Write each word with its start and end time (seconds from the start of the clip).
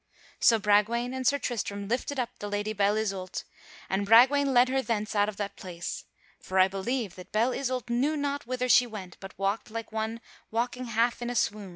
So 0.39 0.57
Bragwaine 0.57 1.13
and 1.13 1.27
Sir 1.27 1.37
Tristram 1.37 1.87
lifted 1.87 2.19
up 2.19 2.31
the 2.39 2.49
Lady 2.49 2.73
Belle 2.73 2.97
Isoult, 2.97 3.43
and 3.87 4.03
Bragwaine 4.03 4.51
led 4.51 4.67
her 4.67 4.81
thence 4.81 5.15
out 5.15 5.29
of 5.29 5.37
that 5.37 5.55
place; 5.55 6.05
for 6.41 6.57
I 6.57 6.67
believe 6.67 7.13
that 7.13 7.31
Belle 7.31 7.53
Isoult 7.53 7.87
knew 7.87 8.17
not 8.17 8.47
whither 8.47 8.67
she 8.67 8.87
went 8.87 9.15
but 9.19 9.37
walked 9.37 9.69
like 9.69 9.91
one 9.91 10.19
walking 10.49 10.85
half 10.85 11.21
in 11.21 11.29
a 11.29 11.35
swoon. 11.35 11.69